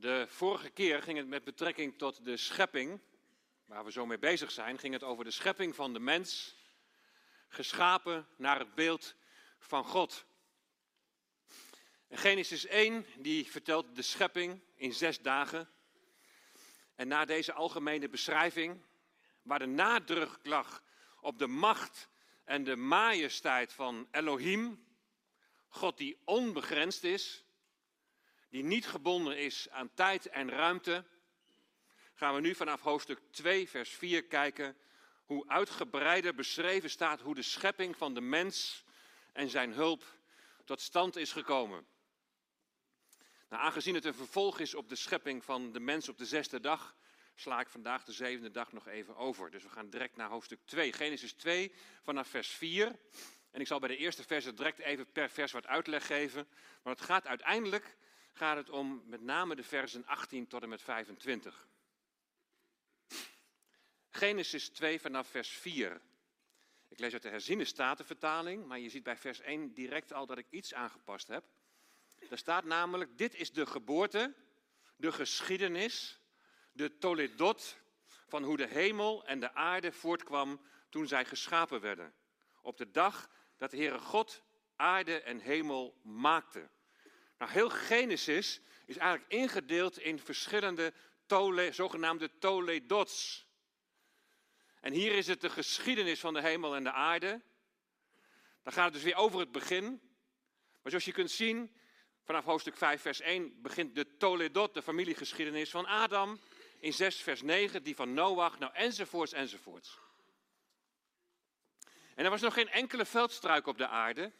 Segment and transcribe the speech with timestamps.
[0.00, 3.00] De vorige keer ging het met betrekking tot de schepping,
[3.64, 6.56] waar we zo mee bezig zijn, ging het over de schepping van de mens,
[7.48, 9.14] geschapen naar het beeld
[9.58, 10.24] van God.
[12.08, 15.68] En Genesis 1 die vertelt de schepping in zes dagen.
[16.94, 18.82] En na deze algemene beschrijving,
[19.42, 20.82] waar de nadruk lag
[21.20, 22.08] op de macht
[22.44, 24.86] en de majesteit van Elohim,
[25.68, 27.44] God die onbegrensd is,
[28.48, 31.04] die niet gebonden is aan tijd en ruimte,
[32.14, 34.76] gaan we nu vanaf hoofdstuk 2, vers 4 kijken
[35.24, 38.84] hoe uitgebreider beschreven staat hoe de schepping van de mens
[39.32, 40.04] en zijn hulp
[40.64, 41.86] tot stand is gekomen.
[43.48, 46.60] Nou, aangezien het een vervolg is op de schepping van de mens op de zesde
[46.60, 46.96] dag,
[47.34, 49.50] sla ik vandaag de zevende dag nog even over.
[49.50, 51.72] Dus we gaan direct naar hoofdstuk 2, Genesis 2,
[52.02, 52.98] vanaf vers 4.
[53.50, 56.48] En ik zal bij de eerste versen direct even per vers wat uitleg geven.
[56.82, 57.96] Maar het gaat uiteindelijk
[58.38, 61.66] gaat het om met name de versen 18 tot en met 25.
[64.08, 66.00] Genesis 2 vanaf vers 4.
[66.88, 70.38] Ik lees uit de herziene statenvertaling, maar je ziet bij vers 1 direct al dat
[70.38, 71.44] ik iets aangepast heb.
[72.28, 74.34] Daar staat namelijk, dit is de geboorte,
[74.96, 76.20] de geschiedenis,
[76.72, 77.76] de toledot
[78.26, 82.14] van hoe de hemel en de aarde voortkwam toen zij geschapen werden.
[82.62, 84.42] Op de dag dat de Heere God
[84.76, 86.68] aarde en hemel maakte.
[87.38, 90.92] Nou, heel Genesis is eigenlijk ingedeeld in verschillende
[91.26, 93.46] tole, zogenaamde toledots.
[94.80, 97.42] En hier is het de geschiedenis van de hemel en de aarde.
[98.62, 99.84] Dan gaat het dus weer over het begin.
[100.82, 101.76] Maar zoals je kunt zien,
[102.24, 106.40] vanaf hoofdstuk 5, vers 1 begint de Toledot, de familiegeschiedenis van Adam.
[106.80, 109.98] In 6, vers 9, die van Noach, nou enzovoorts, enzovoorts.
[112.14, 114.32] En er was nog geen enkele veldstruik op de aarde.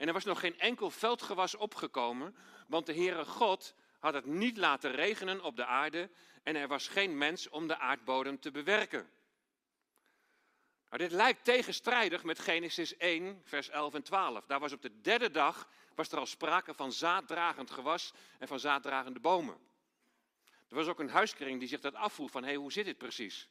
[0.00, 4.56] En er was nog geen enkel veldgewas opgekomen, want de Heere God had het niet
[4.56, 6.10] laten regenen op de aarde
[6.42, 9.10] en er was geen mens om de aardbodem te bewerken.
[10.88, 14.46] Nou, dit lijkt tegenstrijdig met Genesis 1, vers 11 en 12.
[14.46, 18.60] Daar was op de derde dag was er al sprake van zaaddragend gewas en van
[18.60, 19.58] zaaddragende bomen.
[20.68, 22.98] Er was ook een huiskring die zich dat afvroeg van, hé, hey, hoe zit dit
[22.98, 23.48] precies?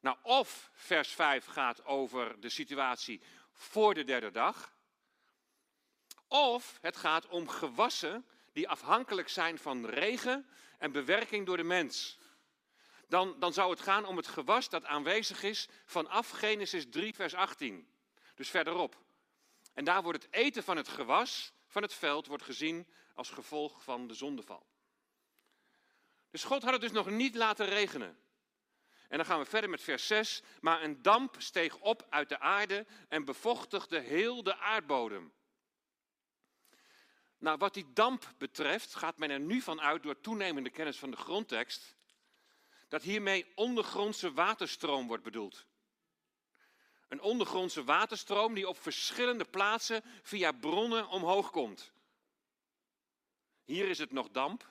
[0.00, 3.22] Nou, of vers 5 gaat over de situatie
[3.52, 4.72] voor de derde dag,
[6.32, 10.46] of het gaat om gewassen die afhankelijk zijn van regen
[10.78, 12.18] en bewerking door de mens.
[13.08, 17.34] Dan, dan zou het gaan om het gewas dat aanwezig is vanaf Genesis 3, vers
[17.34, 17.88] 18.
[18.34, 18.96] Dus verderop.
[19.74, 23.82] En daar wordt het eten van het gewas van het veld wordt gezien als gevolg
[23.82, 24.66] van de zondeval.
[26.30, 28.18] Dus God had het dus nog niet laten regenen.
[29.08, 30.42] En dan gaan we verder met vers 6.
[30.60, 35.32] Maar een damp steeg op uit de aarde en bevochtigde heel de aardbodem.
[37.42, 41.10] Nou, wat die damp betreft, gaat men er nu van uit door toenemende kennis van
[41.10, 41.96] de grondtekst,
[42.88, 45.66] dat hiermee ondergrondse waterstroom wordt bedoeld.
[47.08, 51.92] Een ondergrondse waterstroom die op verschillende plaatsen via bronnen omhoog komt.
[53.64, 54.68] Hier is het nog damp,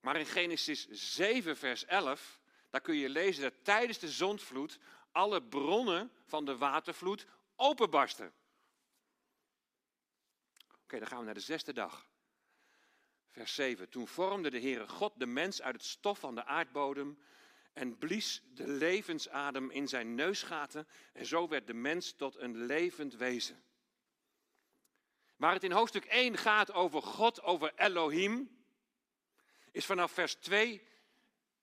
[0.00, 4.78] maar in Genesis 7, vers 11, daar kun je lezen dat tijdens de zondvloed
[5.12, 7.26] alle bronnen van de watervloed
[7.56, 8.32] openbarsten.
[10.84, 12.08] Oké, dan gaan we naar de zesde dag.
[13.30, 13.88] Vers 7.
[13.88, 17.18] Toen vormde de Heere God de mens uit het stof van de aardbodem
[17.72, 23.14] en blies de levensadem in zijn neusgaten en zo werd de mens tot een levend
[23.14, 23.62] wezen.
[25.36, 28.64] Waar het in hoofdstuk 1 gaat over God, over Elohim,
[29.72, 30.86] is vanaf vers 2,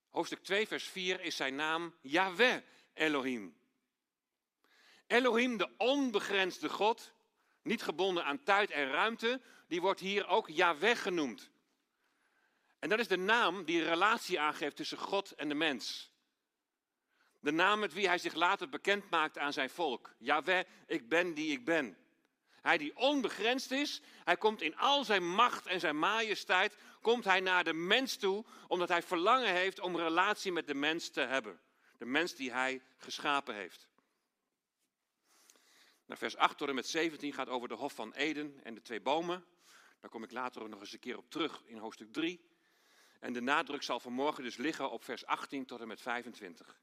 [0.09, 2.61] hoofdstuk 2, vers 4, is zijn naam Yahweh
[2.93, 3.57] Elohim.
[5.07, 7.13] Elohim, de onbegrensde God,
[7.63, 11.49] niet gebonden aan tijd en ruimte, die wordt hier ook Yahweh genoemd.
[12.79, 16.11] En dat is de naam die relatie aangeeft tussen God en de mens.
[17.39, 20.13] De naam met wie hij zich later bekend maakt aan zijn volk.
[20.17, 21.97] Yahweh, ik ben die ik ben.
[22.61, 27.39] Hij die onbegrensd is, hij komt in al zijn macht en zijn majesteit, komt hij
[27.39, 31.59] naar de mens toe, omdat hij verlangen heeft om relatie met de mens te hebben.
[31.97, 33.90] De mens die hij geschapen heeft.
[36.17, 39.01] Vers 8 tot en met 17 gaat over de Hof van Eden en de twee
[39.01, 39.45] bomen.
[39.99, 42.49] Daar kom ik later nog eens een keer op terug in hoofdstuk 3.
[43.19, 46.81] En de nadruk zal vanmorgen dus liggen op vers 18 tot en met 25.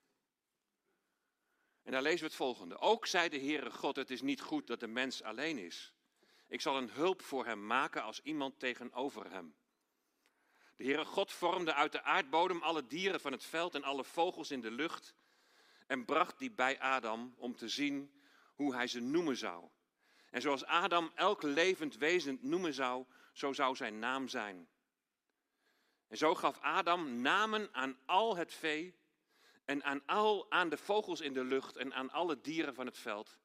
[1.83, 2.79] En daar lezen we het volgende.
[2.79, 5.93] Ook zei de Heere God, het is niet goed dat de mens alleen is.
[6.49, 9.57] Ik zal een hulp voor hem maken als iemand tegenover hem.
[10.77, 14.51] De Heere God vormde uit de aardbodem alle dieren van het veld en alle vogels
[14.51, 15.15] in de lucht
[15.87, 18.23] en bracht die bij Adam om te zien
[18.59, 19.69] hoe hij ze noemen zou.
[20.31, 24.69] En zoals Adam elk levend wezen noemen zou, zo zou zijn naam zijn.
[26.09, 28.95] En zo gaf Adam namen aan al het vee
[29.65, 32.99] en aan, al, aan de vogels in de lucht en aan alle dieren van het
[32.99, 33.39] veld.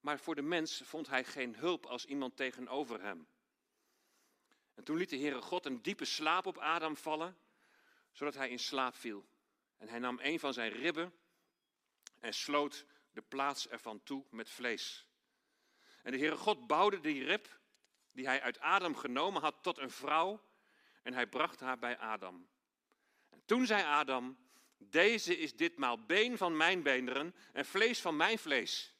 [0.00, 3.28] Maar voor de mens vond hij geen hulp als iemand tegenover hem.
[4.74, 7.36] En toen liet de Heere God een diepe slaap op Adam vallen,
[8.12, 9.26] zodat hij in slaap viel.
[9.76, 11.14] En hij nam een van zijn ribben
[12.20, 15.08] en sloot de plaats ervan toe met vlees.
[16.02, 17.60] En de Heere God bouwde die rib
[18.12, 20.40] die hij uit Adam genomen had tot een vrouw
[21.02, 22.48] en hij bracht haar bij Adam.
[23.30, 24.38] En toen zei Adam,
[24.78, 28.94] deze is ditmaal been van mijn beenderen en vlees van mijn vlees.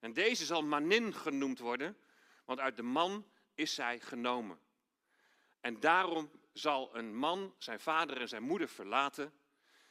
[0.00, 1.96] En deze zal manin genoemd worden,
[2.44, 4.58] want uit de man is zij genomen.
[5.60, 9.32] En daarom zal een man zijn vader en zijn moeder verlaten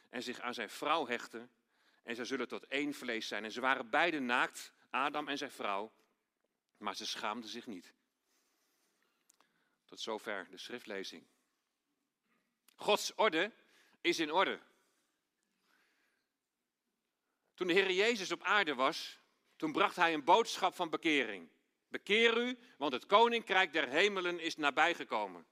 [0.09, 1.51] en zich aan zijn vrouw hechten.
[2.03, 3.43] En zij zullen tot één vlees zijn.
[3.43, 5.93] En ze waren beide naakt, Adam en zijn vrouw,
[6.77, 7.93] maar ze schaamden zich niet.
[9.85, 11.27] Tot zover de schriftlezing.
[12.75, 13.51] Gods orde
[14.01, 14.59] is in orde.
[17.53, 19.19] Toen de Heer Jezus op aarde was,
[19.55, 21.49] toen bracht hij een boodschap van bekering.
[21.87, 25.45] Bekeer u, want het koninkrijk der hemelen is nabijgekomen.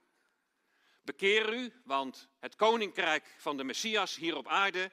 [1.01, 4.91] Bekeer u, want het koninkrijk van de Messias hier op aarde,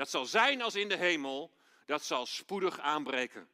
[0.00, 1.52] dat zal zijn als in de hemel,
[1.86, 3.48] dat zal spoedig aanbreken.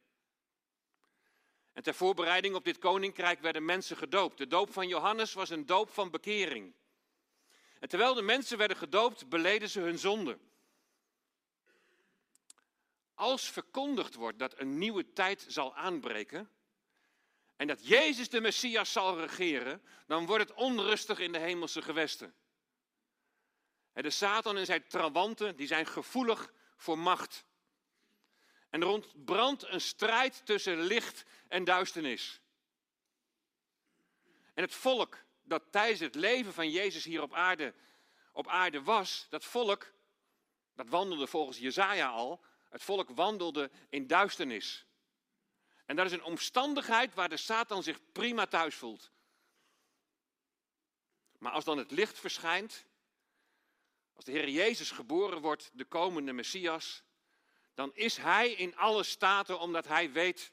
[1.72, 4.38] En ter voorbereiding op dit koninkrijk werden mensen gedoopt.
[4.38, 6.74] De doop van Johannes was een doop van bekering.
[7.80, 10.38] En terwijl de mensen werden gedoopt, beleden ze hun zonde.
[13.14, 16.50] Als verkondigd wordt dat een nieuwe tijd zal aanbreken
[17.56, 22.34] en dat Jezus de Messias zal regeren, dan wordt het onrustig in de hemelse gewesten.
[24.02, 27.44] De Satan en zijn trawanten die zijn gevoelig voor macht.
[28.70, 32.40] En er ontbrandt een strijd tussen licht en duisternis.
[34.54, 37.74] En het volk dat tijdens het leven van Jezus hier op aarde,
[38.32, 39.92] op aarde was, dat volk,
[40.74, 44.86] dat wandelde volgens Jezaja al, het volk wandelde in duisternis.
[45.86, 49.10] En dat is een omstandigheid waar de Satan zich prima thuis voelt.
[51.38, 52.86] Maar als dan het licht verschijnt,
[54.16, 57.02] als de Heer Jezus geboren wordt, de komende Messias,
[57.74, 60.52] dan is hij in alle staten omdat hij weet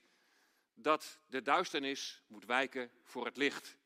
[0.73, 3.77] dat de duisternis moet wijken voor het licht.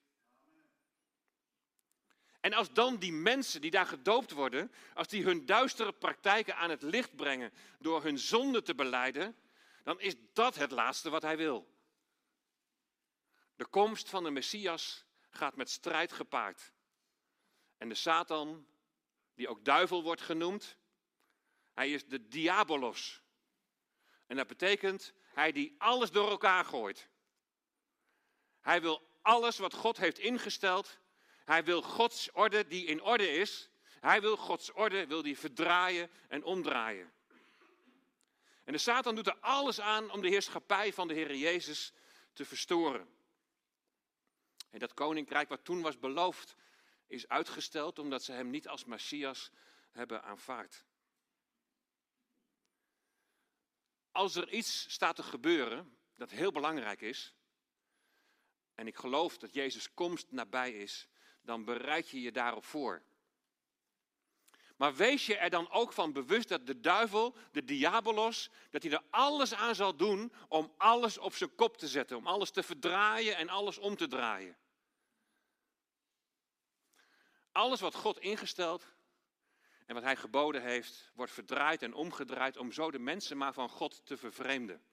[2.39, 6.69] En als dan die mensen die daar gedoopt worden, als die hun duistere praktijken aan
[6.69, 9.35] het licht brengen door hun zonde te beleiden,
[9.83, 11.68] dan is dat het laatste wat hij wil.
[13.56, 16.71] De komst van de Messias gaat met strijd gepaard.
[17.77, 18.68] En de Satan,
[19.38, 20.78] die ook duivel wordt genoemd,
[21.74, 23.22] hij is de diabolos.
[24.28, 27.10] En dat betekent hij die alles door elkaar gooit.
[28.62, 31.00] Hij wil alles wat God heeft ingesteld.
[31.45, 33.69] Hij wil Gods orde die in orde is.
[34.00, 37.13] Hij wil Gods orde, wil die verdraaien en omdraaien.
[38.63, 41.94] En de Satan doet er alles aan om de heerschappij van de Heer Jezus
[42.34, 43.07] te verstoren.
[44.69, 46.56] En dat koninkrijk wat toen was beloofd,
[47.07, 49.51] is uitgesteld omdat ze hem niet als Messias
[49.92, 50.86] hebben aanvaard.
[54.12, 57.33] Als er iets staat te gebeuren dat heel belangrijk is,
[58.75, 61.07] en ik geloof dat Jezus' komst nabij is,
[61.42, 63.04] dan bereid je je daarop voor.
[64.77, 68.91] Maar wees je er dan ook van bewust dat de duivel, de diabolos, dat hij
[68.91, 72.63] er alles aan zal doen om alles op zijn kop te zetten, om alles te
[72.63, 74.58] verdraaien en alles om te draaien.
[77.57, 78.85] Alles wat God ingesteld
[79.85, 83.69] en wat hij geboden heeft, wordt verdraaid en omgedraaid om zo de mensen maar van
[83.69, 84.83] God te vervreemden.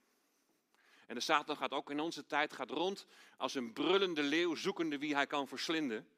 [1.06, 3.06] En de Satan gaat ook in onze tijd gaat rond
[3.37, 6.09] als een brullende leeuw zoekende wie hij kan verslinden.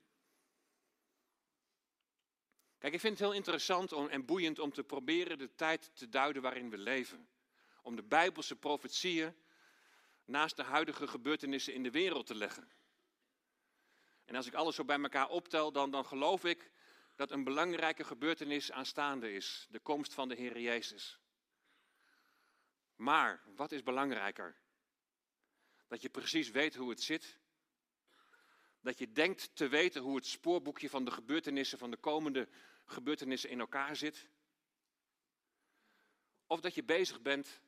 [2.78, 6.42] Kijk, ik vind het heel interessant en boeiend om te proberen de tijd te duiden
[6.42, 7.28] waarin we leven.
[7.82, 9.36] Om de Bijbelse profetieën
[10.24, 12.70] naast de huidige gebeurtenissen in de wereld te leggen.
[14.26, 16.70] En als ik alles zo bij elkaar optel, dan, dan geloof ik
[17.16, 19.66] dat een belangrijke gebeurtenis aanstaande is.
[19.70, 21.18] De komst van de Heer Jezus.
[22.94, 24.56] Maar wat is belangrijker?
[25.88, 27.38] Dat je precies weet hoe het zit.
[28.80, 32.48] Dat je denkt te weten hoe het spoorboekje van de gebeurtenissen van de komende
[32.84, 34.28] gebeurtenissen in elkaar zit.
[36.46, 37.60] Of dat je bezig bent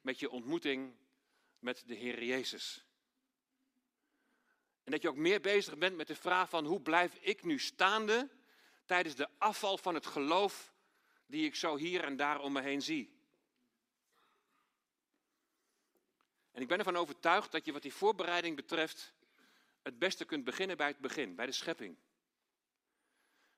[0.00, 0.96] met je ontmoeting
[1.58, 2.87] met de Heer Jezus.
[4.88, 7.58] En dat je ook meer bezig bent met de vraag van hoe blijf ik nu
[7.58, 8.28] staande
[8.84, 10.72] tijdens de afval van het geloof
[11.26, 13.20] die ik zo hier en daar om me heen zie.
[16.52, 19.14] En ik ben ervan overtuigd dat je wat die voorbereiding betreft
[19.82, 21.96] het beste kunt beginnen bij het begin, bij de schepping.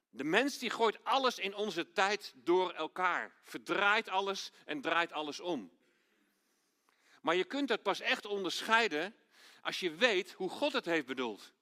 [0.09, 5.41] De mens die gooit alles in onze tijd door elkaar, verdraait alles en draait alles
[5.41, 5.71] om.
[7.21, 9.15] Maar je kunt dat pas echt onderscheiden
[9.61, 11.53] als je weet hoe God het heeft bedoeld.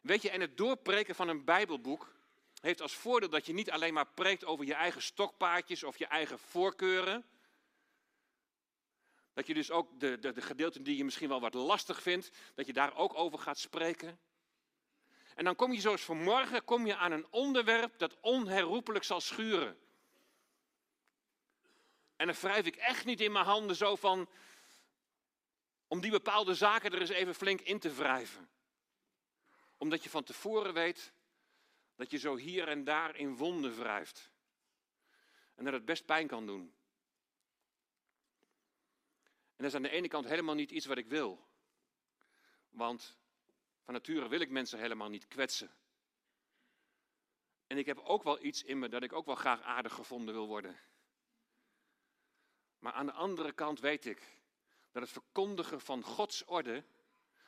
[0.00, 2.14] Weet je, en het doorpreken van een Bijbelboek
[2.60, 6.06] heeft als voordeel dat je niet alleen maar preekt over je eigen stokpaardjes of je
[6.06, 7.26] eigen voorkeuren.
[9.34, 12.30] Dat je dus ook de, de, de gedeelten die je misschien wel wat lastig vindt,
[12.54, 14.20] dat je daar ook over gaat spreken.
[15.34, 19.78] En dan kom je zoals vanmorgen kom je aan een onderwerp dat onherroepelijk zal schuren.
[22.16, 24.28] En dan wrijf ik echt niet in mijn handen zo van,
[25.88, 28.50] om die bepaalde zaken er eens even flink in te wrijven.
[29.76, 31.12] Omdat je van tevoren weet
[31.96, 34.30] dat je zo hier en daar in wonden wrijft.
[35.54, 36.74] En dat het best pijn kan doen.
[39.56, 41.46] En dat is aan de ene kant helemaal niet iets wat ik wil.
[42.68, 43.18] Want
[43.84, 45.70] van nature wil ik mensen helemaal niet kwetsen.
[47.66, 50.34] En ik heb ook wel iets in me dat ik ook wel graag aardig gevonden
[50.34, 50.80] wil worden.
[52.78, 54.37] Maar aan de andere kant weet ik
[54.92, 56.84] dat het verkondigen van Gods orde,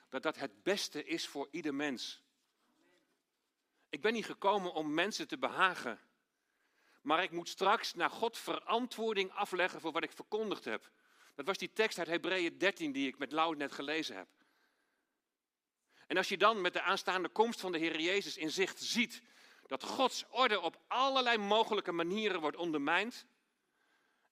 [0.08, 2.22] dat dat het beste is voor ieder mens.
[3.88, 6.00] Ik ben niet gekomen om mensen te behagen.
[7.02, 10.90] Maar ik moet straks naar God verantwoording afleggen voor wat ik verkondigd heb.
[11.34, 14.28] Dat was die tekst uit Hebreeën 13 die ik met Lau net gelezen heb.
[16.06, 19.22] En als je dan met de aanstaande komst van de Heer Jezus in zicht ziet
[19.66, 23.26] dat Gods orde op allerlei mogelijke manieren wordt ondermijnd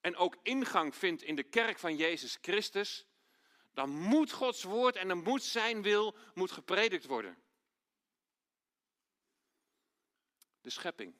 [0.08, 3.06] en ook ingang vindt in de kerk van Jezus Christus,
[3.72, 7.38] dan moet Gods woord en dan moet zijn wil moet gepredikt worden.
[10.60, 11.14] De schepping.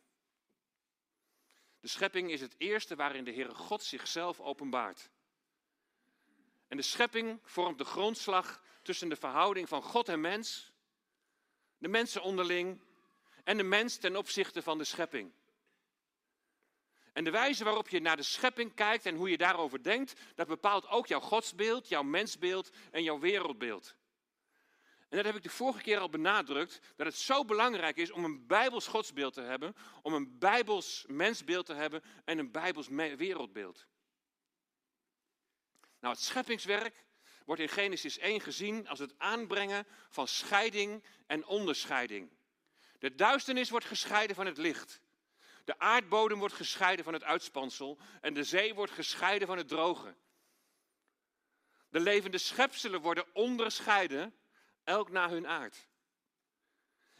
[1.80, 5.10] De schepping is het eerste waarin de Heere God zichzelf openbaart.
[6.68, 10.72] En de schepping vormt de grondslag tussen de verhouding van God en mens,
[11.78, 12.82] de mensen onderling
[13.44, 15.32] en de mens ten opzichte van de schepping.
[17.18, 20.46] En de wijze waarop je naar de schepping kijkt en hoe je daarover denkt, dat
[20.46, 23.96] bepaalt ook jouw godsbeeld, jouw mensbeeld en jouw wereldbeeld.
[25.08, 28.24] En dat heb ik de vorige keer al benadrukt, dat het zo belangrijk is om
[28.24, 33.86] een bijbels godsbeeld te hebben, om een bijbels mensbeeld te hebben en een bijbels wereldbeeld.
[36.00, 37.04] Nou, het scheppingswerk
[37.44, 42.30] wordt in Genesis 1 gezien als het aanbrengen van scheiding en onderscheiding.
[42.98, 45.00] De duisternis wordt gescheiden van het licht.
[45.68, 50.14] De aardbodem wordt gescheiden van het uitspansel en de zee wordt gescheiden van het droge.
[51.88, 54.34] De levende schepselen worden onderscheiden
[54.84, 55.88] elk naar hun aard.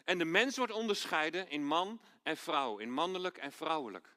[0.05, 4.17] En de mens wordt onderscheiden in man en vrouw, in mannelijk en vrouwelijk.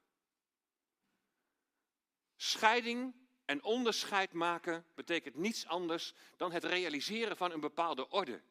[2.35, 8.41] Scheiding en onderscheid maken betekent niets anders dan het realiseren van een bepaalde orde.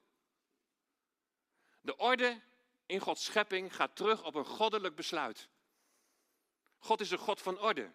[1.81, 2.41] De orde
[2.87, 5.49] in Gods schepping gaat terug op een goddelijk besluit.
[6.81, 7.91] God is een God van orde.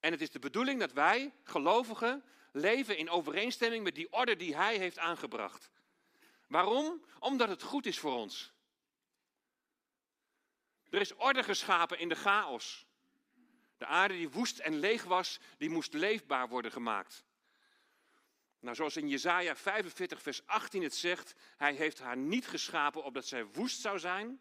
[0.00, 4.56] En het is de bedoeling dat wij, gelovigen, leven in overeenstemming met die orde die
[4.56, 5.70] Hij heeft aangebracht.
[6.48, 7.04] Waarom?
[7.18, 8.52] Omdat het goed is voor ons.
[10.90, 12.86] Er is orde geschapen in de chaos.
[13.76, 17.24] De aarde die woest en leeg was, die moest leefbaar worden gemaakt.
[18.60, 23.26] Nou, zoals in Jesaja 45, vers 18 het zegt, hij heeft haar niet geschapen opdat
[23.26, 24.40] zij woest zou zijn,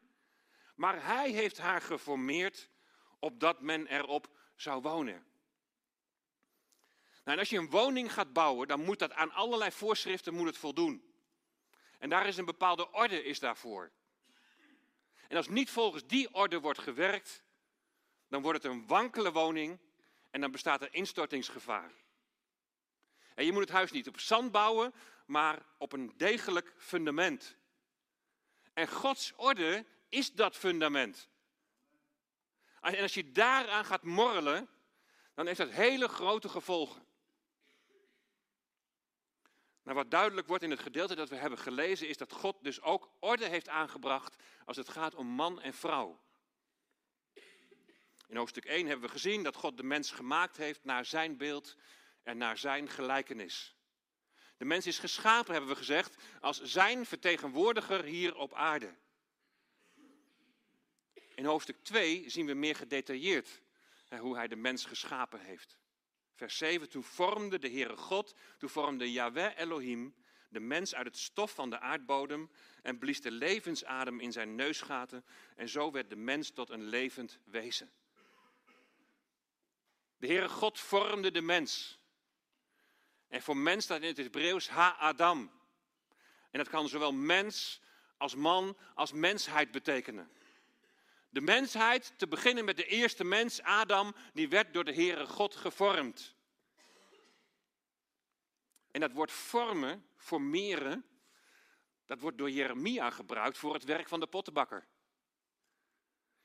[0.76, 2.70] maar hij heeft haar geformeerd
[3.22, 5.26] opdat men erop zou wonen.
[7.24, 10.46] Nou, en als je een woning gaat bouwen, dan moet dat aan allerlei voorschriften moet
[10.46, 11.14] het voldoen.
[12.00, 13.92] En daar is een bepaalde orde is daarvoor.
[15.28, 17.44] En als niet volgens die orde wordt gewerkt,
[18.28, 19.80] dan wordt het een wankele woning
[20.30, 21.92] en dan bestaat er instortingsgevaar.
[23.36, 24.94] En je moet het huis niet op zand bouwen,
[25.26, 27.58] maar op een degelijk fundament.
[28.74, 31.30] En Gods orde is dat fundament.
[32.82, 34.70] En als je daaraan gaat morrelen,
[35.34, 37.10] dan heeft dat hele grote gevolgen.
[39.84, 42.82] Nou, wat duidelijk wordt in het gedeelte dat we hebben gelezen, is dat God dus
[42.82, 44.36] ook orde heeft aangebracht
[44.66, 46.20] als het gaat om man en vrouw.
[48.28, 51.76] In hoofdstuk 1 hebben we gezien dat God de mens gemaakt heeft naar zijn beeld
[52.24, 53.76] en naar zijn gelijkenis.
[54.58, 58.96] De mens is geschapen, hebben we gezegd, als zijn vertegenwoordiger hier op aarde.
[61.42, 63.62] In hoofdstuk 2 zien we meer gedetailleerd
[64.20, 65.78] hoe hij de mens geschapen heeft.
[66.36, 70.16] Vers 7, toen vormde de Heere God, toen vormde Yahweh Elohim
[70.50, 72.50] de mens uit het stof van de aardbodem
[72.82, 77.40] en blies de levensadem in zijn neusgaten en zo werd de mens tot een levend
[77.44, 77.92] wezen.
[80.18, 82.00] De Heere God vormde de mens.
[83.28, 85.52] En voor mens staat in het Hebreeuws Ha-Adam.
[86.52, 87.82] En dat kan zowel mens
[88.18, 90.32] als man, als mensheid betekenen.
[91.32, 95.56] De mensheid, te beginnen met de eerste mens, Adam, die werd door de Heere God
[95.56, 96.36] gevormd.
[98.92, 101.06] En dat woord vormen, formeren,
[102.06, 104.88] dat wordt door Jeremia gebruikt voor het werk van de pottenbakker.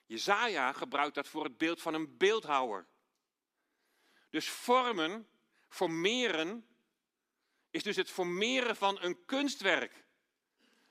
[0.06, 2.86] Jezaja gebruikt dat voor het beeld van een beeldhouwer.
[4.30, 5.28] Dus vormen,
[5.68, 6.66] formeren,
[7.70, 10.04] is dus het formeren van een kunstwerk.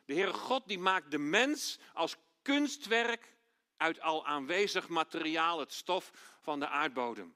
[0.06, 3.35] De Heere God die maakt de mens als kunstwerk
[3.77, 7.36] uit al aanwezig materiaal, het stof van de aardbodem.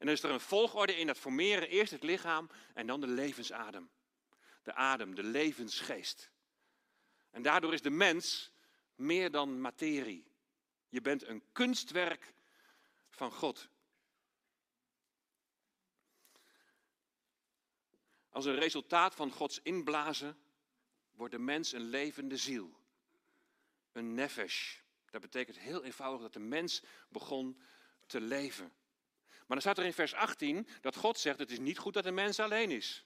[0.00, 1.68] En dan is er een volgorde in dat formeren.
[1.68, 3.90] Eerst het lichaam en dan de levensadem.
[4.62, 6.30] De adem, de levensgeest.
[7.30, 8.52] En daardoor is de mens
[8.94, 10.30] meer dan materie.
[10.88, 12.34] Je bent een kunstwerk
[13.10, 13.68] van God.
[18.30, 20.38] Als een resultaat van Gods inblazen
[21.10, 22.78] wordt de mens een levende ziel.
[23.92, 24.78] Een nefesh.
[25.10, 27.60] Dat betekent heel eenvoudig dat de mens begon
[28.06, 28.72] te leven.
[29.28, 32.04] Maar dan staat er in vers 18 dat God zegt: Het is niet goed dat
[32.04, 33.04] de mens alleen is.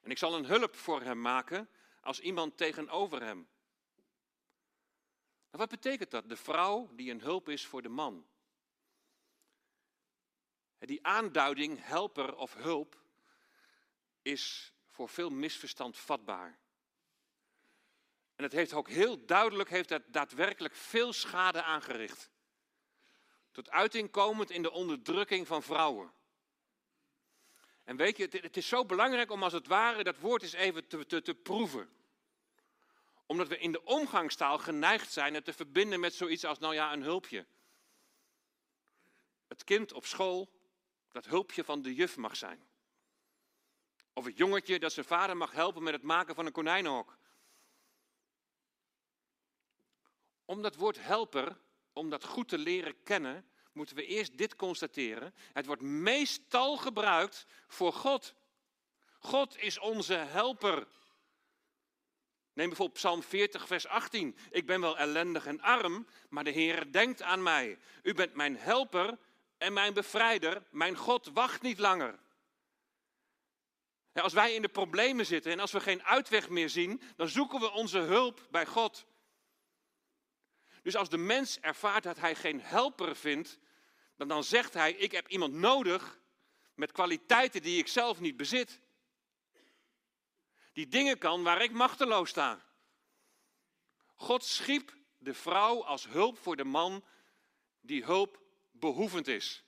[0.00, 1.68] En ik zal een hulp voor hem maken
[2.00, 3.48] als iemand tegenover hem.
[5.50, 6.28] Maar wat betekent dat?
[6.28, 8.26] De vrouw die een hulp is voor de man.
[10.78, 13.00] Die aanduiding, helper of hulp,
[14.22, 16.58] is voor veel misverstand vatbaar.
[18.40, 22.30] En het heeft ook heel duidelijk, heeft het daadwerkelijk veel schade aangericht.
[23.50, 26.12] Tot uiting komend in de onderdrukking van vrouwen.
[27.84, 30.88] En weet je, het, is zo belangrijk om als het ware dat woord eens even
[30.88, 31.90] te, te, te proeven.
[33.26, 36.92] Omdat we in de omgangstaal geneigd zijn het te verbinden met zoiets als, nou ja,
[36.92, 37.46] een hulpje.
[39.48, 40.50] Het kind op school
[41.12, 42.62] dat hulpje van de juf mag zijn.
[44.12, 47.18] Of het jongetje dat zijn vader mag helpen met het maken van een konijnenhok.
[50.50, 51.56] Om dat woord helper,
[51.92, 55.34] om dat goed te leren kennen, moeten we eerst dit constateren.
[55.52, 58.34] Het wordt meestal gebruikt voor God.
[59.18, 60.86] God is onze helper.
[62.52, 64.36] Neem bijvoorbeeld Psalm 40, vers 18.
[64.50, 67.78] Ik ben wel ellendig en arm, maar de Heer denkt aan mij.
[68.02, 69.18] U bent mijn helper
[69.58, 70.62] en mijn bevrijder.
[70.70, 72.18] Mijn God wacht niet langer.
[74.12, 77.60] Als wij in de problemen zitten en als we geen uitweg meer zien, dan zoeken
[77.60, 79.08] we onze hulp bij God.
[80.82, 83.58] Dus als de mens ervaart dat hij geen helper vindt,
[84.16, 86.18] dan, dan zegt hij: Ik heb iemand nodig
[86.74, 88.80] met kwaliteiten die ik zelf niet bezit.
[90.72, 92.64] Die dingen kan waar ik machteloos sta.
[94.14, 97.04] God schiep de vrouw als hulp voor de man
[97.80, 98.40] die hulp
[98.70, 99.64] behoevend is.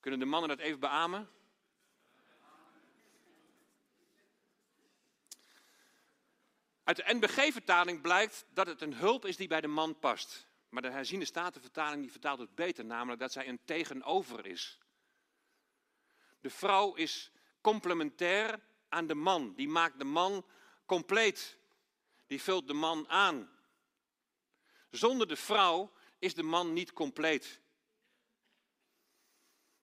[0.00, 1.30] Kunnen de mannen dat even beamen?
[6.84, 10.46] Uit de NBG-vertaling blijkt dat het een hulp is die bij de man past.
[10.68, 14.78] Maar de herziende statenvertaling die vertaalt het beter, namelijk dat zij een tegenover is.
[16.40, 19.54] De vrouw is complementair aan de man.
[19.54, 20.46] Die maakt de man
[20.86, 21.58] compleet.
[22.26, 23.50] Die vult de man aan.
[24.90, 27.60] Zonder de vrouw is de man niet compleet.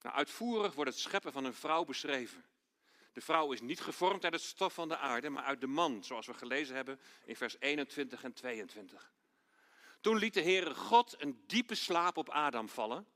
[0.02, 2.46] Nou, uitvoerig wordt het scheppen van een vrouw beschreven.
[3.13, 6.04] De vrouw is niet gevormd uit het stof van de aarde, maar uit de man,
[6.04, 9.12] zoals we gelezen hebben in vers 21 en 22.
[10.02, 13.08] Toen liet de Heere God een diepe slaap op Adam vallen,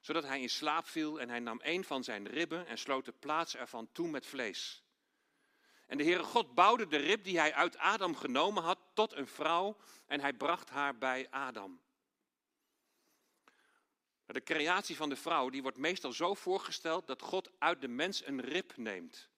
[0.00, 3.12] zodat hij in slaap viel en hij nam een van zijn ribben en sloot de
[3.12, 4.82] plaats ervan toe met vlees.
[5.86, 9.26] En de Heere God bouwde de rib die hij uit Adam genomen had tot een
[9.26, 11.80] vrouw en hij bracht haar bij Adam.
[14.32, 18.26] De creatie van de vrouw die wordt meestal zo voorgesteld dat God uit de mens
[18.26, 19.28] een rib neemt.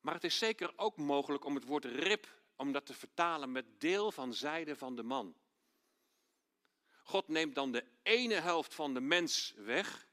[0.00, 3.80] Maar het is zeker ook mogelijk om het woord rib om dat te vertalen met
[3.80, 5.36] deel van zijde van de man.
[7.02, 10.06] God neemt dan de ene helft van de mens weg.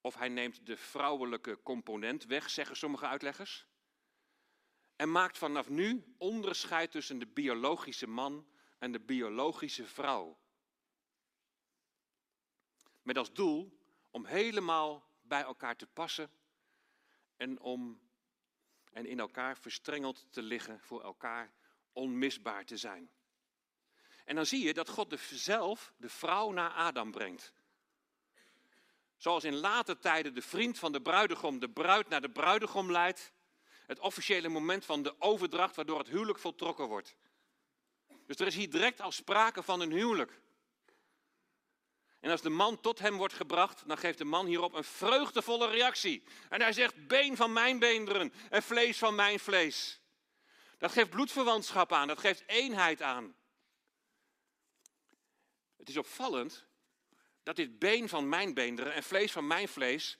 [0.00, 3.66] Of hij neemt de vrouwelijke component weg, zeggen sommige uitleggers.
[4.96, 10.38] En maakt vanaf nu onderscheid tussen de biologische man en de biologische vrouw.
[13.06, 13.78] Met als doel
[14.10, 16.30] om helemaal bij elkaar te passen
[17.36, 18.00] en om
[18.92, 21.52] en in elkaar verstrengeld te liggen, voor elkaar
[21.92, 23.10] onmisbaar te zijn.
[24.24, 27.52] En dan zie je dat God de, zelf de vrouw naar Adam brengt.
[29.16, 33.32] Zoals in later tijden de vriend van de bruidegom de bruid naar de bruidegom leidt.
[33.86, 37.16] Het officiële moment van de overdracht waardoor het huwelijk voltrokken wordt.
[38.26, 40.44] Dus er is hier direct al sprake van een huwelijk.
[42.20, 45.68] En als de man tot hem wordt gebracht, dan geeft de man hierop een vreugdevolle
[45.68, 46.24] reactie.
[46.48, 50.00] En hij zegt, been van mijn beenderen en vlees van mijn vlees.
[50.78, 53.36] Dat geeft bloedverwantschap aan, dat geeft eenheid aan.
[55.76, 56.66] Het is opvallend
[57.42, 60.18] dat dit been van mijn beenderen en vlees van mijn vlees,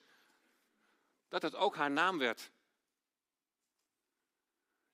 [1.28, 2.50] dat het ook haar naam werd.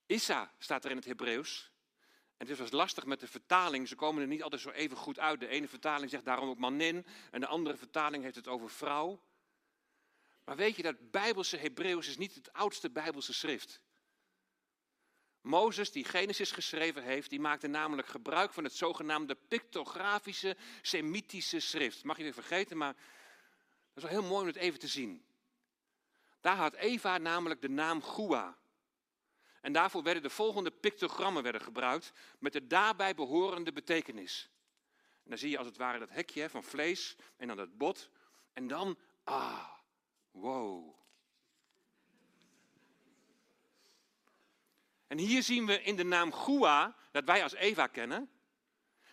[0.06, 1.71] Issa staat er in het Hebreeuws.
[2.42, 3.88] En het was lastig met de vertaling.
[3.88, 5.40] Ze komen er niet altijd zo even goed uit.
[5.40, 7.06] De ene vertaling zegt daarom ook manin.
[7.30, 9.22] En de andere vertaling heeft het over vrouw.
[10.44, 13.80] Maar weet je dat Bijbelse Hebreeuws is niet het oudste Bijbelse schrift.
[15.40, 22.04] Mozes, die Genesis geschreven heeft, die maakte namelijk gebruik van het zogenaamde pictografische Semitische schrift.
[22.04, 25.24] Mag je weer vergeten, maar dat is wel heel mooi om het even te zien.
[26.40, 28.58] Daar had Eva namelijk de naam Gua.
[29.62, 34.50] En daarvoor werden de volgende pictogrammen werden gebruikt met de daarbij behorende betekenis.
[35.24, 38.10] En dan zie je als het ware dat hekje van vlees en dan dat bot.
[38.52, 39.70] En dan, ah,
[40.30, 40.94] wow.
[45.06, 48.30] En hier zien we in de naam Gua, dat wij als Eva kennen,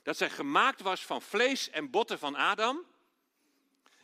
[0.04, 2.86] dat zij gemaakt was van vlees en botten van Adam.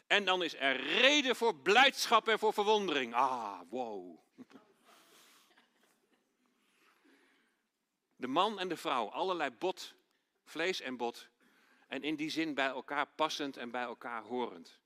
[0.07, 3.13] En dan is er reden voor blijdschap en voor verwondering.
[3.13, 4.19] Ah, wow.
[8.25, 9.93] De man en de vrouw, allerlei bot,
[10.43, 11.27] vlees en bot.
[11.87, 14.79] En in die zin bij elkaar passend en bij elkaar horend.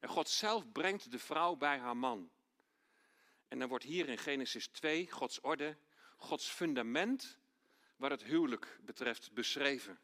[0.00, 2.30] En God zelf brengt de vrouw bij haar man.
[3.48, 5.76] En dan wordt hier in Genesis 2 Gods orde,
[6.16, 7.38] Gods fundament,
[7.96, 9.98] wat het huwelijk betreft, beschreven.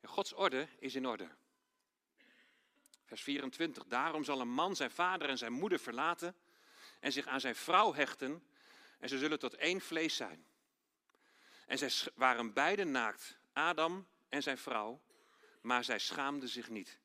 [0.00, 1.28] En Gods orde is in orde.
[3.04, 3.84] Vers 24.
[3.84, 6.36] Daarom zal een man zijn vader en zijn moeder verlaten
[7.00, 8.46] en zich aan zijn vrouw hechten
[8.98, 10.48] en ze zullen tot één vlees zijn.
[11.70, 15.02] En zij waren beiden naakt, Adam en zijn vrouw,
[15.60, 16.98] maar zij schaamden zich niet.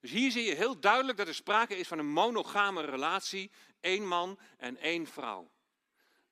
[0.00, 4.06] Dus hier zie je heel duidelijk dat er sprake is van een monogame relatie, één
[4.06, 5.50] man en één vrouw.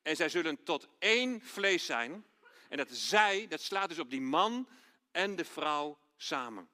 [0.01, 2.25] En zij zullen tot één vlees zijn.
[2.69, 4.69] En dat zij, dat slaat dus op die man
[5.11, 6.69] en de vrouw samen.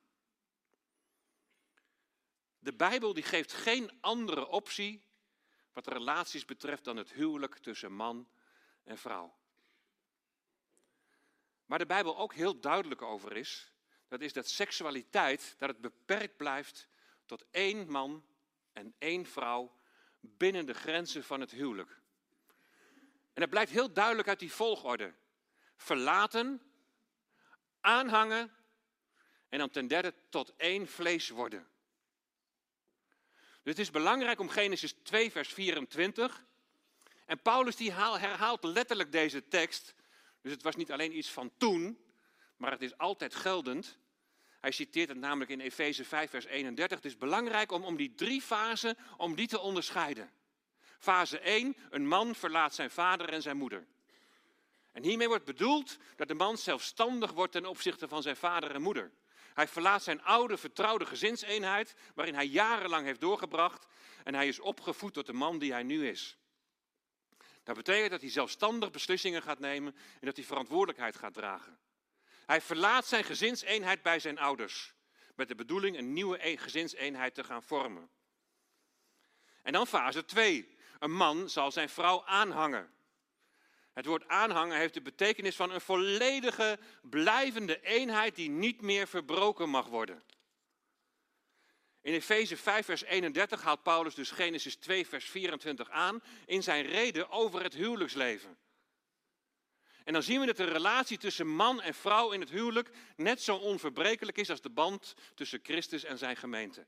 [2.59, 5.03] De Bijbel die geeft geen andere optie
[5.73, 8.29] wat relaties betreft dan het huwelijk tussen man
[8.83, 9.35] en vrouw.
[11.67, 13.71] Waar de Bijbel ook heel duidelijk over is,
[14.07, 16.87] dat is dat seksualiteit, dat het beperkt blijft
[17.25, 18.25] tot één man
[18.73, 19.75] en één vrouw
[20.19, 22.01] binnen de grenzen van het huwelijk.
[23.33, 25.13] En dat blijkt heel duidelijk uit die volgorde.
[25.75, 26.61] Verlaten,
[27.81, 28.55] aanhangen
[29.49, 31.67] en dan ten derde tot één vlees worden.
[33.63, 36.43] Dus het is belangrijk om Genesis 2, vers 24.
[37.25, 39.95] En Paulus die herhaalt letterlijk deze tekst
[40.47, 41.97] dus het was niet alleen iets van toen,
[42.57, 43.97] maar het is altijd geldend.
[44.59, 46.97] Hij citeert het namelijk in Efeze 5, vers 31.
[46.97, 50.31] Het is belangrijk om, om die drie fasen, om die te onderscheiden.
[50.99, 53.87] Fase 1, een man verlaat zijn vader en zijn moeder.
[54.91, 58.81] En hiermee wordt bedoeld dat de man zelfstandig wordt ten opzichte van zijn vader en
[58.81, 59.11] moeder.
[59.53, 63.87] Hij verlaat zijn oude, vertrouwde gezinseenheid, waarin hij jarenlang heeft doorgebracht,
[64.23, 66.37] en hij is opgevoed tot de man die hij nu is.
[67.67, 71.79] Dat betekent dat hij zelfstandig beslissingen gaat nemen en dat hij verantwoordelijkheid gaat dragen.
[72.45, 74.93] Hij verlaat zijn gezinseenheid bij zijn ouders,
[75.35, 78.09] met de bedoeling een nieuwe e- gezinseenheid te gaan vormen.
[79.61, 80.77] En dan fase 2.
[80.99, 82.93] Een man zal zijn vrouw aanhangen.
[83.93, 89.69] Het woord aanhangen heeft de betekenis van een volledige, blijvende eenheid die niet meer verbroken
[89.69, 90.23] mag worden.
[92.07, 96.85] In Efeze 5, vers 31 haalt Paulus dus Genesis 2, vers 24 aan in zijn
[96.85, 98.57] reden over het huwelijksleven.
[100.03, 103.41] En dan zien we dat de relatie tussen man en vrouw in het huwelijk net
[103.41, 106.87] zo onverbrekelijk is als de band tussen Christus en zijn gemeente.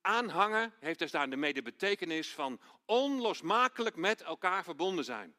[0.00, 5.36] Aanhangen heeft dus daar de betekenis van onlosmakelijk met elkaar verbonden zijn.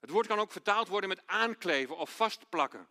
[0.00, 2.88] Het woord kan ook vertaald worden met aankleven of vastplakken.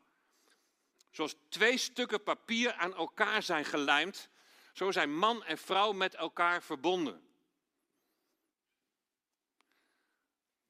[1.13, 4.29] Zoals twee stukken papier aan elkaar zijn gelijmd,
[4.73, 7.27] zo zijn man en vrouw met elkaar verbonden.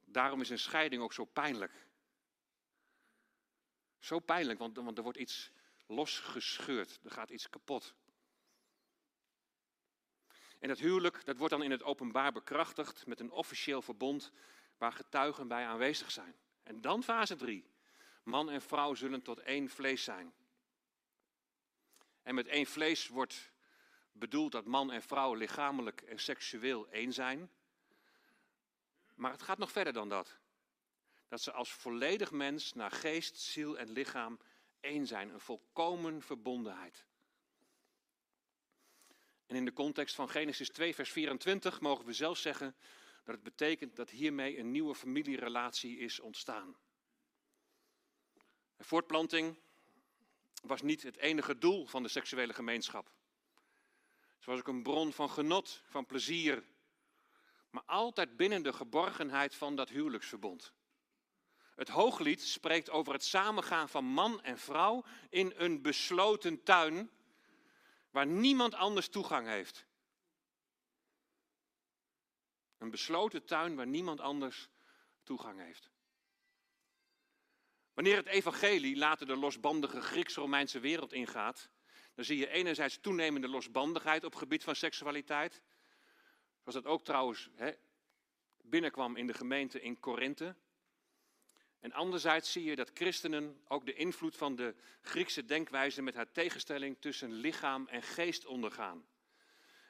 [0.06, 1.88] Daarom is een scheiding ook zo pijnlijk.
[3.99, 5.51] Zo pijnlijk, want, want er wordt iets
[5.88, 7.93] losgescheurd, er gaat iets kapot.
[10.60, 14.32] En dat huwelijk, dat wordt dan in het openbaar bekrachtigd met een officieel verbond
[14.77, 16.36] waar getuigen bij aanwezig zijn.
[16.63, 17.72] En dan fase 3.
[18.23, 20.33] Man en vrouw zullen tot één vlees zijn.
[22.21, 23.51] En met één vlees wordt
[24.12, 27.51] bedoeld dat man en vrouw lichamelijk en seksueel één zijn.
[29.15, 30.38] Maar het gaat nog verder dan dat.
[31.27, 34.39] Dat ze als volledig mens naar geest, ziel en lichaam
[34.79, 35.29] één zijn.
[35.29, 37.05] Een volkomen verbondenheid.
[39.45, 42.75] En in de context van Genesis 2, vers 24 mogen we zelfs zeggen
[43.23, 46.75] Dat het betekent dat hiermee een nieuwe familierelatie is ontstaan.
[48.83, 49.57] Voortplanting
[50.61, 53.11] was niet het enige doel van de seksuele gemeenschap.
[54.35, 56.63] Het was ook een bron van genot, van plezier,
[57.69, 60.73] maar altijd binnen de geborgenheid van dat huwelijksverbond.
[61.75, 67.09] Het hooglied spreekt over het samengaan van man en vrouw in een besloten tuin
[68.09, 69.85] waar niemand anders toegang heeft.
[72.77, 74.69] Een besloten tuin waar niemand anders
[75.23, 75.92] toegang heeft.
[77.93, 81.69] Wanneer het evangelie later de losbandige Grieks-Romeinse wereld ingaat,
[82.15, 85.62] dan zie je enerzijds toenemende losbandigheid op het gebied van seksualiteit.
[86.60, 87.71] Zoals dat ook trouwens hè,
[88.62, 90.56] binnenkwam in de gemeente in Korinthe.
[91.79, 96.32] En anderzijds zie je dat christenen ook de invloed van de Griekse denkwijze met haar
[96.32, 99.06] tegenstelling tussen lichaam en geest ondergaan.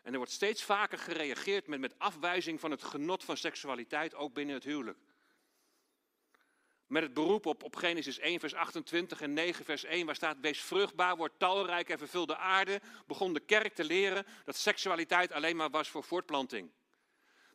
[0.02, 4.34] En er wordt steeds vaker gereageerd met, met afwijzing van het genot van seksualiteit, ook
[4.34, 4.98] binnen het huwelijk.
[6.88, 10.40] Met het beroep op, op Genesis 1, vers 28 en 9, vers 1, waar staat:
[10.40, 15.32] Wees vruchtbaar, word talrijk en vervul de aarde, begon de kerk te leren dat seksualiteit
[15.32, 16.72] alleen maar was voor voortplanting.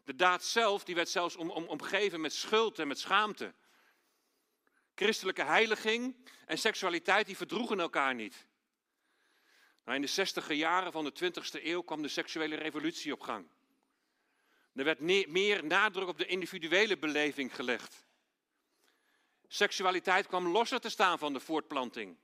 [0.05, 3.55] De daad zelf die werd zelfs om, om, omgeven met schuld en met schaamte.
[4.95, 8.47] Christelijke heiliging en seksualiteit die verdroegen elkaar niet.
[9.85, 13.49] Nou, in de zestiger jaren van de 20e eeuw kwam de seksuele revolutie op gang.
[14.75, 18.07] Er werd meer nadruk op de individuele beleving gelegd.
[19.49, 22.17] Seksualiteit kwam losser te staan van de voortplanting.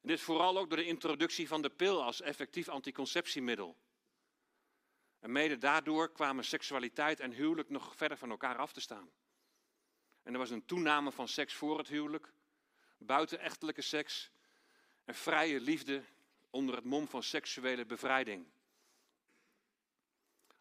[0.00, 3.76] En dit vooral ook door de introductie van de pil als effectief anticonceptiemiddel.
[5.18, 9.10] En mede daardoor kwamen seksualiteit en huwelijk nog verder van elkaar af te staan.
[10.22, 12.32] En er was een toename van seks voor het huwelijk,
[12.98, 14.30] buitenechtelijke seks
[15.04, 16.04] en vrije liefde
[16.50, 18.46] onder het mom van seksuele bevrijding.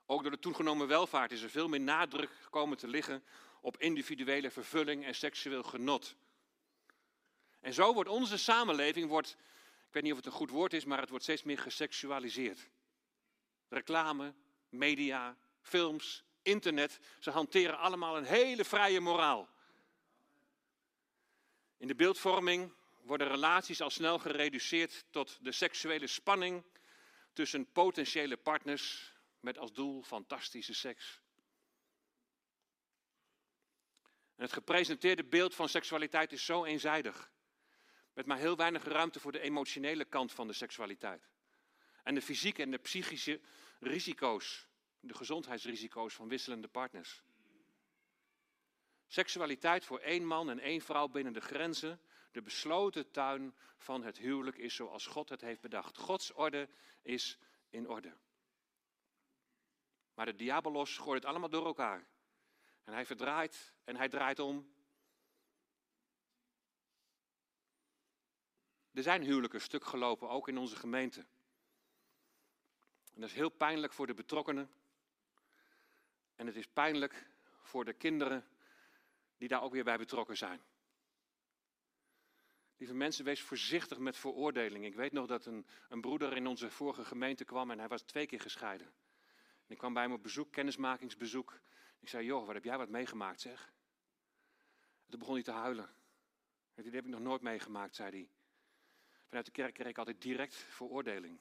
[0.06, 3.24] Ook door de toegenomen welvaart is er veel meer nadruk gekomen te liggen
[3.66, 6.16] op individuele vervulling en seksueel genot.
[7.60, 9.38] En zo wordt onze samenleving, wordt,
[9.88, 12.70] ik weet niet of het een goed woord is, maar het wordt steeds meer geseksualiseerd.
[13.70, 14.34] Reclame,
[14.70, 19.50] media, films, internet, ze hanteren allemaal een hele vrije moraal.
[21.78, 26.64] In de beeldvorming worden relaties al snel gereduceerd tot de seksuele spanning
[27.34, 31.24] tussen potentiële partners met als doel fantastische seks.
[34.36, 37.32] Het gepresenteerde beeld van seksualiteit is zo eenzijdig.
[38.14, 41.30] Met maar heel weinig ruimte voor de emotionele kant van de seksualiteit.
[42.04, 43.42] En de fysieke en de psychische
[43.80, 44.68] risico's,
[45.00, 47.24] de gezondheidsrisico's van wisselende partners.
[49.08, 54.18] Seksualiteit voor één man en één vrouw binnen de grenzen, de besloten tuin van het
[54.18, 55.98] huwelijk is zoals God het heeft bedacht.
[55.98, 56.70] Gods orde
[57.02, 57.38] is
[57.70, 58.14] in orde.
[60.14, 62.08] Maar de diabolos gooit het allemaal door elkaar.
[62.86, 64.74] En hij verdraait en hij draait om.
[68.92, 71.26] Er zijn huwelijken stuk gelopen, ook in onze gemeente.
[73.14, 74.72] En dat is heel pijnlijk voor de betrokkenen.
[76.36, 77.26] En het is pijnlijk
[77.62, 78.48] voor de kinderen
[79.38, 80.62] die daar ook weer bij betrokken zijn.
[82.78, 84.86] Lieve mensen, wees voorzichtig met veroordeling.
[84.86, 88.02] Ik weet nog dat een, een broeder in onze vorige gemeente kwam en hij was
[88.02, 88.88] twee keer gescheiden.
[89.66, 91.60] En ik kwam bij hem op bezoek, kennismakingsbezoek.
[92.06, 93.74] Ik zei, joh, wat heb jij wat meegemaakt zeg?
[95.04, 95.96] En toen begon hij te huilen.
[96.74, 98.30] Dat heb ik nog nooit meegemaakt, zei hij.
[99.28, 101.40] Vanuit de kerk kreeg ik altijd direct veroordeling.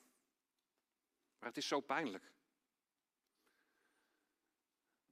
[1.38, 2.32] Maar het is zo pijnlijk.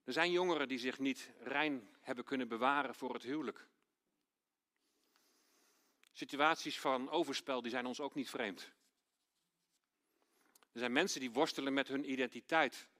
[0.04, 3.68] Er zijn jongeren die zich niet rein hebben kunnen bewaren voor het huwelijk.
[6.12, 8.72] Situaties van overspel die zijn ons ook niet vreemd.
[10.72, 12.90] Er zijn mensen die worstelen met hun identiteit.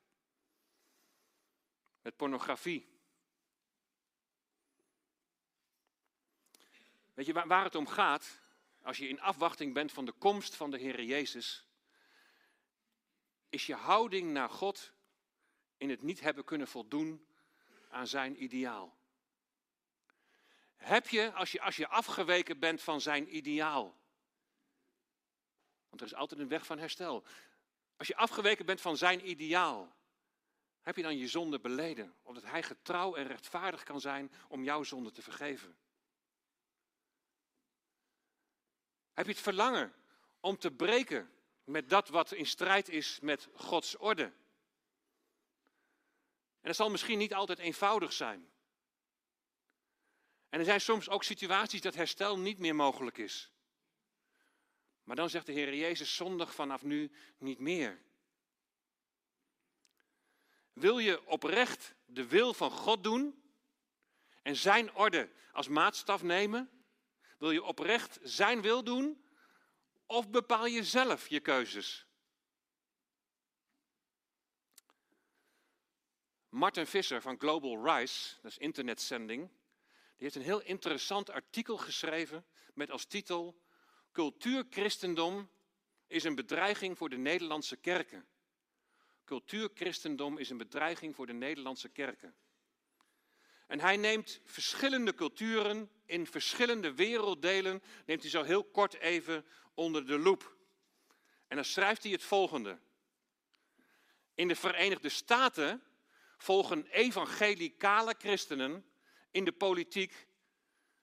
[2.02, 2.90] Met pornografie.
[7.14, 8.40] Weet je waar het om gaat?
[8.82, 11.66] Als je in afwachting bent van de komst van de Heer Jezus,
[13.48, 14.92] is je houding naar God
[15.76, 17.26] in het niet hebben kunnen voldoen
[17.88, 18.96] aan zijn ideaal.
[20.76, 24.00] Heb je als, je, als je afgeweken bent van zijn ideaal,
[25.88, 27.24] want er is altijd een weg van herstel.
[27.96, 29.96] Als je afgeweken bent van zijn ideaal,
[30.82, 34.82] heb je dan je zonde beleden, omdat hij getrouw en rechtvaardig kan zijn om jouw
[34.82, 35.76] zonde te vergeven?
[39.12, 39.94] Heb je het verlangen
[40.40, 41.32] om te breken
[41.64, 44.32] met dat wat in strijd is met Gods orde?
[46.60, 48.50] En dat zal misschien niet altijd eenvoudig zijn.
[50.48, 53.52] En er zijn soms ook situaties dat herstel niet meer mogelijk is.
[55.04, 58.02] Maar dan zegt de Heer Jezus zondag vanaf nu niet meer.
[60.72, 63.42] Wil je oprecht de wil van God doen
[64.42, 66.70] en zijn orde als maatstaf nemen?
[67.38, 69.24] Wil je oprecht zijn wil doen
[70.06, 72.06] of bepaal je zelf je keuzes?
[76.48, 79.48] Martin Visser van Global Rise, dat is internetzending,
[80.16, 83.60] die heeft een heel interessant artikel geschreven met als titel
[84.12, 85.50] Cultuurchristendom
[86.06, 88.26] is een bedreiging voor de Nederlandse kerken.
[89.32, 92.34] Cultuurchristendom is een bedreiging voor de Nederlandse kerken.
[93.66, 100.06] En hij neemt verschillende culturen in verschillende werelddelen, neemt hij zo heel kort even onder
[100.06, 100.56] de loep.
[101.48, 102.78] En dan schrijft hij het volgende.
[104.34, 105.82] In de Verenigde Staten
[106.36, 108.84] volgen evangelicale christenen
[109.30, 110.26] in de politiek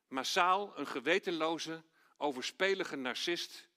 [0.08, 1.84] massaal een gewetenloze,
[2.18, 3.68] overspelige narcist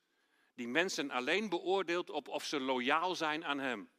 [0.55, 3.91] die mensen alleen beoordeelt op of ze loyaal zijn aan hem.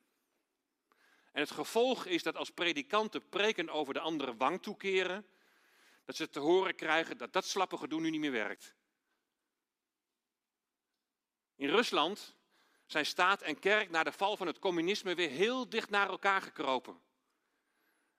[1.33, 5.27] En het gevolg is dat als predikanten preken over de andere wang toekeren,
[6.05, 8.75] dat ze te horen krijgen dat dat slappe gedoe nu niet meer werkt.
[11.55, 12.35] In Rusland
[12.85, 16.41] zijn staat en kerk na de val van het communisme weer heel dicht naar elkaar
[16.41, 17.01] gekropen.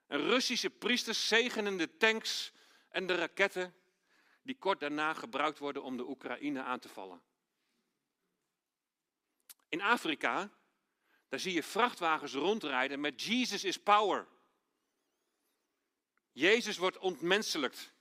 [0.07, 2.53] En Russische priesters zegenen de tanks
[2.89, 3.75] en de raketten
[4.43, 7.23] die kort daarna gebruikt worden om de Oekraïne aan te vallen.
[9.69, 10.51] In Afrika,
[11.35, 14.27] daar zie je vrachtwagens rondrijden met Jesus is power.
[16.33, 17.93] Jezus wordt ontmenselijkt.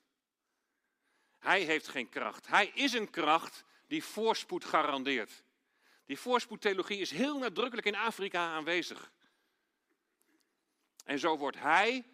[1.39, 2.47] Hij heeft geen kracht.
[2.47, 5.43] Hij is een kracht die voorspoed garandeert.
[6.05, 9.11] Die voorspoedtheologie is heel nadrukkelijk in Afrika aanwezig.
[11.05, 12.05] En zo wordt hij,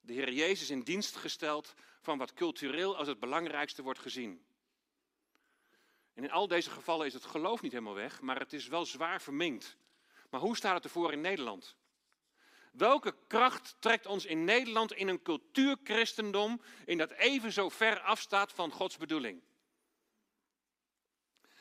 [0.00, 4.44] de Heer Jezus, in dienst gesteld van wat cultureel als het belangrijkste wordt gezien.
[6.14, 8.86] En in al deze gevallen is het geloof niet helemaal weg, maar het is wel
[8.86, 9.76] zwaar verminkt.
[10.30, 11.76] Maar hoe staat het ervoor in Nederland?
[12.72, 18.52] Welke kracht trekt ons in Nederland in een cultuurchristendom in dat even zo ver afstaat
[18.52, 19.42] van Gods bedoeling?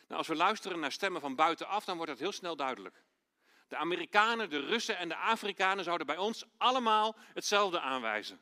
[0.07, 3.03] Nou, als we luisteren naar stemmen van buitenaf, dan wordt dat heel snel duidelijk.
[3.67, 8.41] De Amerikanen, de Russen en de Afrikanen zouden bij ons allemaal hetzelfde aanwijzen.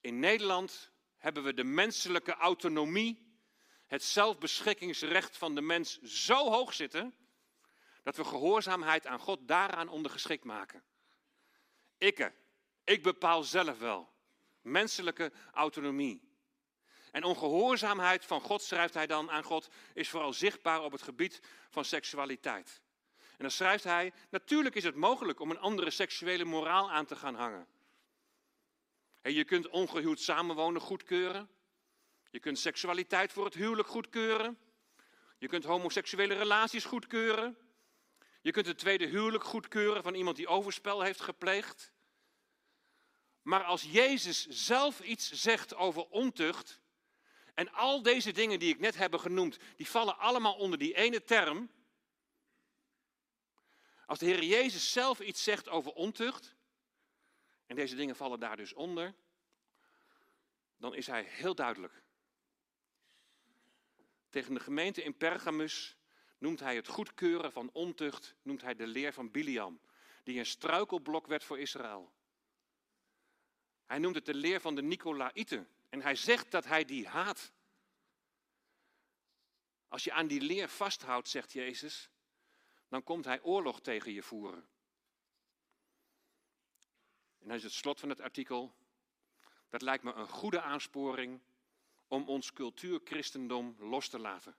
[0.00, 3.38] In Nederland hebben we de menselijke autonomie,
[3.86, 7.14] het zelfbeschikkingsrecht van de mens zo hoog zitten,
[8.04, 10.82] dat we gehoorzaamheid aan God daaraan ondergeschikt maken.
[11.98, 12.32] Ikke,
[12.84, 14.12] ik bepaal zelf wel.
[14.62, 16.32] Menselijke autonomie.
[17.10, 21.40] En ongehoorzaamheid van God, schrijft hij dan aan God, is vooral zichtbaar op het gebied
[21.70, 22.82] van seksualiteit.
[23.18, 27.16] En dan schrijft hij, natuurlijk is het mogelijk om een andere seksuele moraal aan te
[27.16, 27.66] gaan hangen.
[29.22, 31.50] je kunt ongehuwd samenwonen goedkeuren.
[32.30, 34.58] Je kunt seksualiteit voor het huwelijk goedkeuren.
[35.38, 37.63] Je kunt homoseksuele relaties goedkeuren.
[38.44, 41.92] Je kunt het tweede huwelijk goedkeuren van iemand die overspel heeft gepleegd.
[43.42, 46.80] Maar als Jezus zelf iets zegt over ontucht,
[47.54, 51.22] en al deze dingen die ik net heb genoemd, die vallen allemaal onder die ene
[51.22, 51.70] term.
[54.06, 56.54] Als de Heer Jezus zelf iets zegt over ontucht,
[57.66, 59.14] en deze dingen vallen daar dus onder,
[60.76, 62.02] dan is hij heel duidelijk.
[64.30, 65.96] Tegen de gemeente in Pergamus
[66.44, 69.80] noemt hij het goedkeuren van ontucht, noemt hij de leer van Biliam,
[70.22, 72.12] die een struikelblok werd voor Israël.
[73.86, 77.52] Hij noemt het de leer van de Nicolaïten en hij zegt dat hij die haat.
[79.88, 82.10] Als je aan die leer vasthoudt, zegt Jezus,
[82.88, 84.68] dan komt hij oorlog tegen je voeren.
[87.38, 88.74] En dan is het slot van het artikel.
[89.68, 91.40] Dat lijkt me een goede aansporing
[92.08, 94.56] om ons cultuurchristendom los te laten.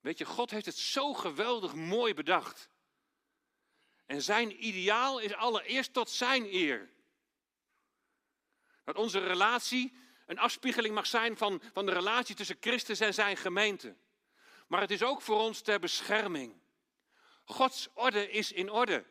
[0.00, 2.68] Weet je, God heeft het zo geweldig mooi bedacht.
[4.06, 6.88] En zijn ideaal is allereerst tot zijn eer.
[8.84, 9.92] Dat onze relatie
[10.26, 13.96] een afspiegeling mag zijn van, van de relatie tussen Christus en zijn gemeente.
[14.66, 16.60] Maar het is ook voor ons ter bescherming.
[17.44, 19.04] Gods orde is in orde.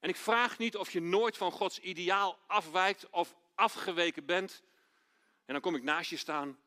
[0.00, 4.62] En ik vraag niet of je nooit van Gods ideaal afwijkt of afgeweken bent.
[5.44, 6.58] En dan kom ik naast je staan.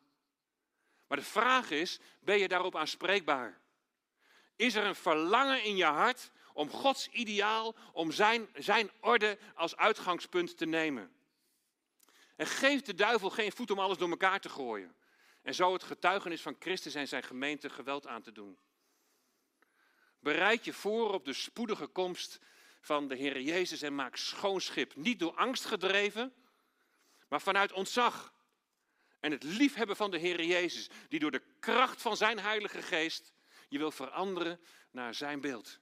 [1.08, 3.60] Maar de vraag is, ben je daarop aanspreekbaar?
[4.56, 9.76] Is er een verlangen in je hart om Gods ideaal, om zijn, zijn orde als
[9.76, 11.12] uitgangspunt te nemen?
[12.36, 14.94] En geef de duivel geen voet om alles door elkaar te gooien.
[15.42, 18.58] En zo het getuigenis van Christus en zijn gemeente geweld aan te doen.
[20.20, 22.38] Bereid je voor op de spoedige komst
[22.80, 24.96] van de Heer Jezus en maak schoonschip.
[24.96, 26.34] Niet door angst gedreven,
[27.28, 28.32] maar vanuit ontzag.
[29.20, 33.32] En het liefhebben van de Heer Jezus, die door de kracht van zijn Heilige Geest
[33.68, 34.60] je wil veranderen
[34.90, 35.80] naar zijn beeld.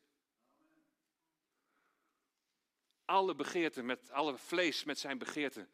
[3.07, 5.69] alle begeerten, met alle vlees met zijn begeerten,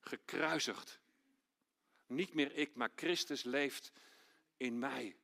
[0.00, 1.00] gekruisigd.
[2.06, 3.92] Niet meer ik, maar Christus leeft
[4.56, 5.16] in mij.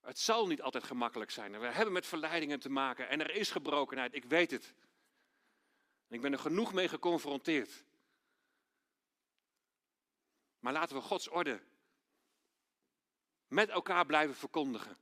[0.00, 1.60] Het zal niet altijd gemakkelijk zijn.
[1.60, 4.74] We hebben met verleidingen te maken en er is gebrokenheid, ik weet het.
[6.08, 7.84] ik ben er genoeg mee geconfronteerd.
[10.64, 11.62] Maar laten we Gods orde
[13.46, 14.98] met elkaar blijven verkondigen.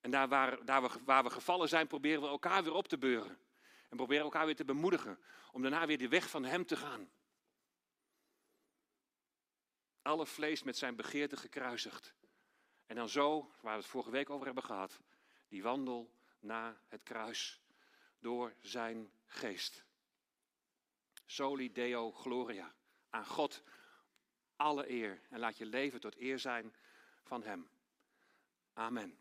[0.00, 3.38] En daar waar, daar waar we gevallen zijn, proberen we elkaar weer op te beuren.
[3.88, 5.18] En proberen elkaar weer te bemoedigen
[5.52, 7.10] om daarna weer de weg van Hem te gaan.
[10.02, 12.14] Alle vlees met zijn begeerte gekruisigd.
[12.86, 15.00] En dan zo, waar we het vorige week over hebben gehad,
[15.48, 17.60] die wandel naar het kruis
[18.18, 19.84] door zijn geest.
[21.26, 22.74] Soli Deo Gloria.
[23.10, 23.62] Aan God
[24.56, 26.74] alle eer en laat je leven tot eer zijn
[27.22, 27.68] van Hem.
[28.72, 29.18] Amen.